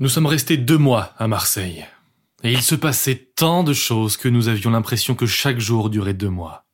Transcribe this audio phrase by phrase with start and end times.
[0.00, 1.84] Nous sommes restés deux mois à Marseille.
[2.42, 6.14] Et il se passait tant de choses que nous avions l'impression que chaque jour durait
[6.14, 6.64] deux mois.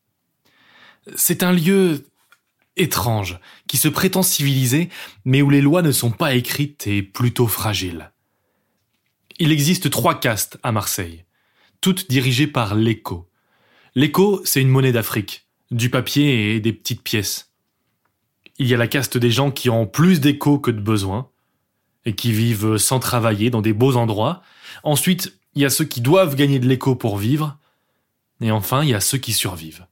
[1.17, 2.07] C'est un lieu
[2.77, 4.91] étrange, qui se prétend civilisé,
[5.25, 8.13] mais où les lois ne sont pas écrites et plutôt fragiles.
[9.41, 11.25] Il existe trois castes à Marseille,
[11.81, 13.29] toutes dirigées par l'écho.
[13.97, 17.51] L'écho, c'est une monnaie d'Afrique, du papier et des petites pièces.
[18.59, 21.29] Il y a la caste des gens qui ont plus d'écho que de besoin,
[22.07, 24.41] et qui vivent sans travailler dans des beaux endroits.
[24.85, 27.59] Ensuite, il y a ceux qui doivent gagner de l'écho pour vivre.
[28.41, 29.87] Et enfin, il y a ceux qui survivent.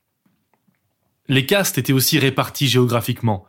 [1.28, 3.46] Les castes étaient aussi répartis géographiquement.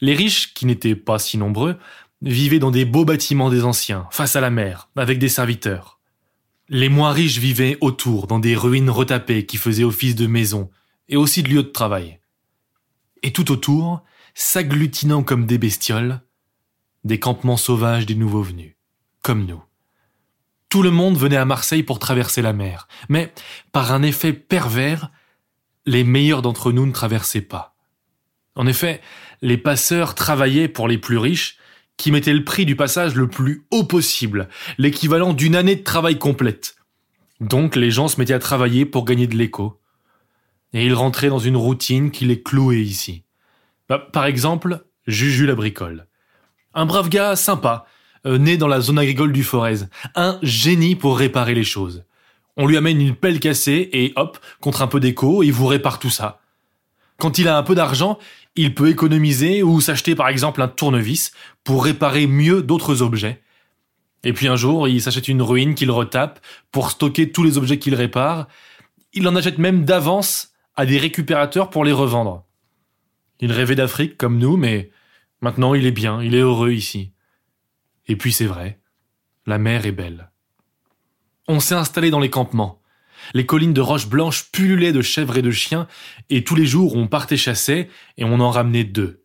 [0.00, 1.76] Les riches, qui n'étaient pas si nombreux,
[2.22, 6.00] vivaient dans des beaux bâtiments des anciens, face à la mer, avec des serviteurs.
[6.68, 10.70] Les moins riches vivaient autour, dans des ruines retapées qui faisaient office de maison,
[11.08, 12.18] et aussi de lieux de travail.
[13.22, 14.02] Et tout autour,
[14.34, 16.20] s'agglutinant comme des bestioles,
[17.04, 18.74] des campements sauvages des nouveaux venus,
[19.22, 19.62] comme nous.
[20.68, 23.32] Tout le monde venait à Marseille pour traverser la mer, mais
[23.72, 25.10] par un effet pervers,
[25.86, 27.76] les meilleurs d'entre nous ne traversaient pas.
[28.56, 29.00] En effet,
[29.42, 31.58] les passeurs travaillaient pour les plus riches,
[31.96, 36.18] qui mettaient le prix du passage le plus haut possible, l'équivalent d'une année de travail
[36.18, 36.76] complète.
[37.40, 39.80] Donc les gens se mettaient à travailler pour gagner de l'écho.
[40.72, 43.24] Et ils rentraient dans une routine qui les clouait ici.
[43.88, 46.08] Bah, par exemple, Juju la bricole.
[46.74, 47.86] Un brave gars sympa,
[48.26, 49.86] euh, né dans la zone agricole du Forez.
[50.14, 52.04] Un génie pour réparer les choses.
[52.56, 55.98] On lui amène une pelle cassée et hop, contre un peu d'écho, il vous répare
[55.98, 56.40] tout ça.
[57.18, 58.18] Quand il a un peu d'argent,
[58.56, 61.32] il peut économiser ou s'acheter par exemple un tournevis
[61.62, 63.40] pour réparer mieux d'autres objets.
[64.24, 66.40] Et puis un jour, il s'achète une ruine qu'il retape
[66.72, 68.48] pour stocker tous les objets qu'il répare.
[69.12, 72.44] Il en achète même d'avance à des récupérateurs pour les revendre.
[73.40, 74.90] Il rêvait d'Afrique comme nous, mais
[75.40, 77.12] maintenant il est bien, il est heureux ici.
[78.06, 78.80] Et puis c'est vrai,
[79.46, 80.30] la mer est belle.
[81.48, 82.80] On s'est installé dans les campements.
[83.32, 85.86] Les collines de roches blanches pullulaient de chèvres et de chiens,
[86.30, 89.22] et tous les jours on partait chasser, et on en ramenait deux.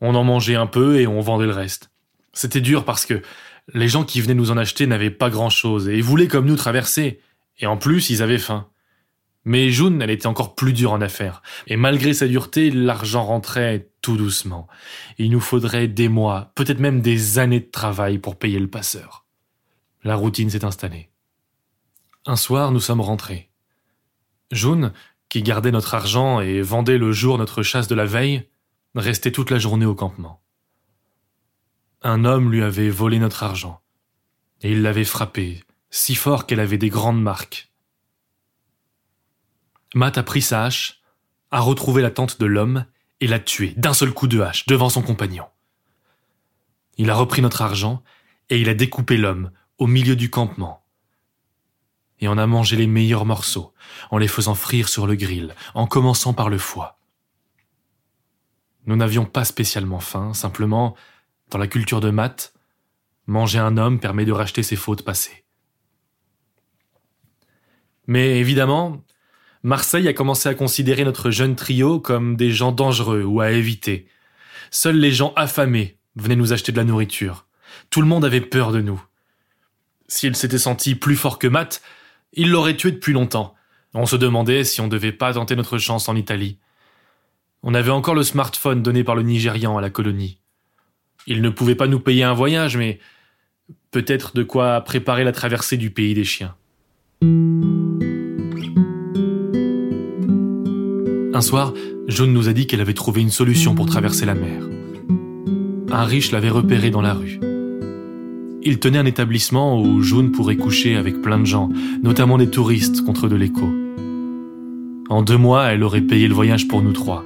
[0.00, 1.90] On en mangeait un peu et on vendait le reste.
[2.32, 3.22] C'était dur parce que
[3.74, 6.56] les gens qui venaient nous en acheter n'avaient pas grand chose, et voulaient comme nous
[6.56, 7.20] traverser,
[7.58, 8.68] et en plus ils avaient faim.
[9.44, 13.88] Mais June, elle était encore plus dure en affaires, et malgré sa dureté, l'argent rentrait
[14.02, 14.68] tout doucement.
[15.16, 19.24] Il nous faudrait des mois, peut-être même des années de travail pour payer le passeur.
[20.04, 21.08] La routine s'est installée.
[22.26, 23.50] Un soir, nous sommes rentrés.
[24.50, 24.92] June,
[25.28, 28.48] qui gardait notre argent et vendait le jour notre chasse de la veille,
[28.94, 30.42] restait toute la journée au campement.
[32.02, 33.80] Un homme lui avait volé notre argent,
[34.60, 37.70] et il l'avait frappé, si fort qu'elle avait des grandes marques.
[39.94, 41.00] Matt a pris sa hache,
[41.50, 42.86] a retrouvé la tente de l'homme
[43.22, 45.46] et l'a tué d'un seul coup de hache devant son compagnon.
[46.98, 48.02] Il a repris notre argent
[48.50, 50.82] et il a découpé l'homme au milieu du campement
[52.22, 53.74] et on a mangé les meilleurs morceaux,
[54.12, 57.00] en les faisant frire sur le grill, en commençant par le foie.
[58.86, 60.96] Nous n'avions pas spécialement faim, simplement,
[61.50, 62.54] dans la culture de maths,
[63.26, 65.44] manger un homme permet de racheter ses fautes passées.
[68.06, 69.02] Mais évidemment,
[69.62, 74.08] Marseille a commencé à considérer notre jeune trio comme des gens dangereux ou à éviter.
[74.70, 77.46] Seuls les gens affamés venaient nous acheter de la nourriture.
[77.90, 79.02] Tout le monde avait peur de nous.
[80.08, 81.80] S'il s'était senti plus fort que Matt,
[82.32, 83.54] il l'aurait tué depuis longtemps.
[83.94, 86.58] On se demandait si on devait pas tenter notre chance en Italie.
[87.62, 90.38] On avait encore le smartphone donné par le Nigérian à la colonie.
[91.26, 92.98] Il ne pouvait pas nous payer un voyage, mais
[93.92, 96.56] peut-être de quoi préparer la traversée du pays des chiens.
[101.34, 101.72] Un soir,
[102.08, 104.62] Jaune nous a dit qu'elle avait trouvé une solution pour traverser la mer.
[105.90, 107.40] Un riche l'avait repéré dans la rue.
[108.62, 111.70] Il tenait un établissement où June pourrait coucher avec plein de gens,
[112.02, 113.66] notamment des touristes contre de l'écho.
[115.08, 117.24] En deux mois, elle aurait payé le voyage pour nous trois.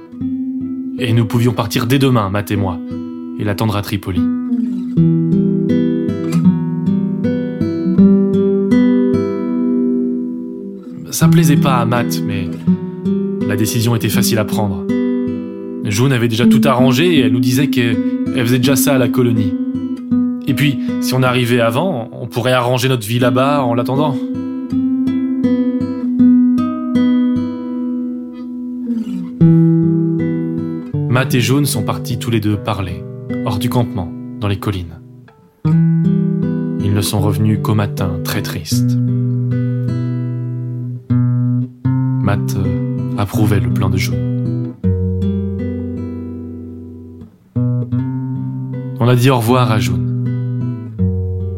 [0.99, 2.79] Et nous pouvions partir dès demain, Matt et moi,
[3.39, 4.21] et l'attendre à Tripoli.
[11.11, 12.46] Ça plaisait pas à Matt, mais
[13.57, 14.85] décision était facile à prendre.
[15.83, 17.97] June avait déjà tout arrangé et elle nous disait qu'elle
[18.35, 19.53] faisait déjà ça à la colonie.
[20.47, 24.15] Et puis, si on arrivait avant, on pourrait arranger notre vie là-bas en l'attendant.
[31.09, 33.03] Matt et June sont partis tous les deux parler,
[33.45, 35.01] hors du campement, dans les collines.
[35.65, 38.97] Ils ne sont revenus qu'au matin, très tristes.
[42.21, 42.86] Matt euh,
[43.17, 44.73] approuvait le plan de June.
[48.99, 50.25] On a dit au revoir à June.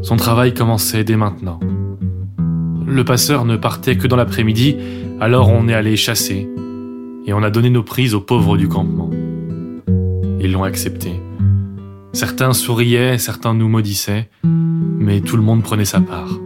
[0.01, 1.59] Son travail commençait dès maintenant.
[2.85, 4.77] Le passeur ne partait que dans l'après-midi,
[5.19, 6.49] alors on est allé chasser
[7.25, 9.09] et on a donné nos prises aux pauvres du campement.
[10.41, 11.11] Ils l'ont accepté.
[12.13, 16.39] Certains souriaient, certains nous maudissaient, mais tout le monde prenait sa part.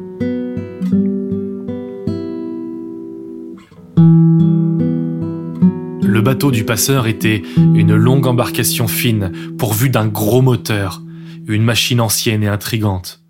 [6.23, 11.01] Bateau du passeur était une longue embarcation fine, pourvue d'un gros moteur,
[11.47, 13.21] une machine ancienne et intrigante.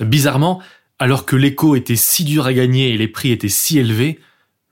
[0.00, 0.60] Bizarrement,
[0.98, 4.18] alors que l'écho était si dur à gagner et les prix étaient si élevés,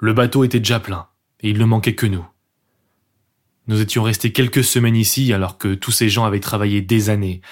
[0.00, 1.06] le bateau était déjà plein,
[1.40, 2.26] et il ne manquait que nous.
[3.68, 7.42] Nous étions restés quelques semaines ici alors que tous ces gens avaient travaillé des années.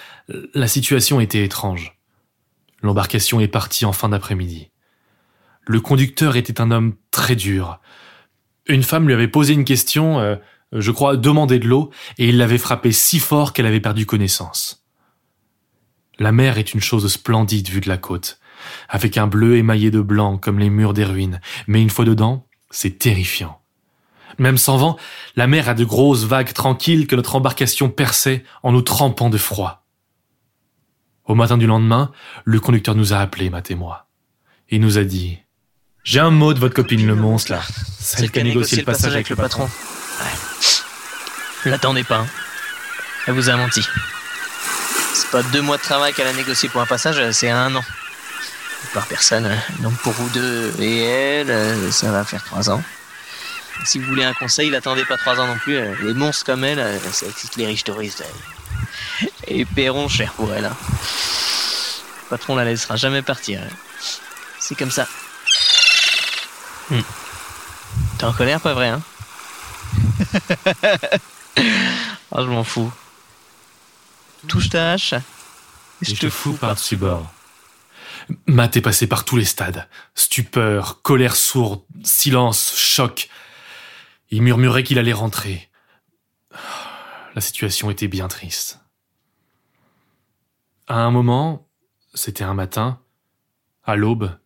[0.55, 1.99] La situation était étrange.
[2.83, 4.71] L'embarcation est partie en fin d'après-midi.
[5.67, 7.81] Le conducteur était un homme très dur.
[8.69, 10.37] Une femme lui avait posé une question, euh,
[10.73, 14.85] je crois, demander de l'eau, et il l'avait frappée si fort qu'elle avait perdu connaissance.
[16.19, 18.41] La mer est une chose splendide vue de la côte,
[18.89, 22.47] avec un bleu émaillé de blanc comme les murs des ruines, mais une fois dedans,
[22.71, 23.61] c'est terrifiant.
[24.39, 24.97] Même sans vent,
[25.37, 29.39] la mer a de grosses vagues tranquilles que notre embarcation perçait en nous trempant de
[29.39, 29.87] froid.
[31.25, 32.13] Au matin du lendemain,
[32.45, 34.09] le conducteur nous a appelés, Matt et moi.
[34.69, 35.39] Il nous a dit
[36.07, 37.63] J'ai un mot de votre copine le monstre, là.
[37.99, 39.65] Celle qui a négocié le passage avec le patron.
[39.65, 41.71] Ouais.
[41.71, 42.19] L'attendez pas.
[42.19, 42.29] Hein.
[43.27, 43.83] Elle vous a menti.
[45.15, 47.85] C'est pas deux mois de travail qu'elle a négocié pour un passage, c'est un an.
[48.95, 49.51] Par personne.
[49.81, 52.85] Donc pour vous deux et elle, ça va faire trois ans.
[53.85, 55.77] Si vous voulez un conseil, n'attendez pas trois ans non plus.
[55.77, 58.23] Euh, les monstres comme elle, euh, ça excite les riches touristes.
[59.49, 60.67] Et paieront cher pour elle.
[60.67, 60.77] Hein.
[62.23, 63.61] Le patron la laissera jamais partir.
[63.61, 63.75] Hein.
[64.61, 65.09] C'est comme ça.
[66.91, 67.01] Hmm.
[68.19, 69.03] T'es en colère, pas vrai, hein
[72.31, 72.93] oh, je m'en fous.
[74.49, 75.13] Touche ta hache.
[75.13, 75.21] Et
[76.03, 77.31] je, te fous par-dessus bord.
[78.47, 79.89] Matt est passé par tous les stades.
[80.15, 83.29] Stupeur, colère sourde, silence, choc.
[84.31, 85.69] Il murmurait qu'il allait rentrer.
[87.35, 88.81] La situation était bien triste.
[90.89, 91.69] À un moment,
[92.15, 93.01] c'était un matin,
[93.85, 94.37] à l'aube,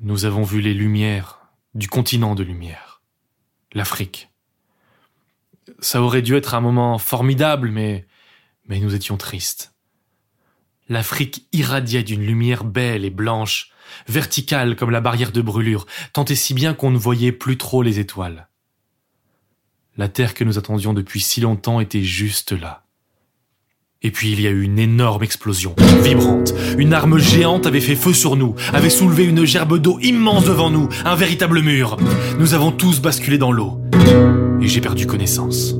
[0.00, 1.40] nous avons vu les lumières
[1.74, 3.02] du continent de lumière,
[3.72, 4.30] l'Afrique.
[5.78, 8.06] Ça aurait dû être un moment formidable, mais,
[8.66, 9.74] mais nous étions tristes.
[10.88, 13.70] L'Afrique irradiait d'une lumière belle et blanche,
[14.08, 17.82] verticale comme la barrière de brûlure, tant et si bien qu'on ne voyait plus trop
[17.82, 18.48] les étoiles.
[19.96, 22.86] La terre que nous attendions depuis si longtemps était juste là.
[24.02, 26.54] Et puis il y a eu une énorme explosion, vibrante.
[26.78, 30.70] Une arme géante avait fait feu sur nous, avait soulevé une gerbe d'eau immense devant
[30.70, 31.98] nous, un véritable mur.
[32.38, 33.78] Nous avons tous basculé dans l'eau.
[34.62, 35.79] Et j'ai perdu connaissance.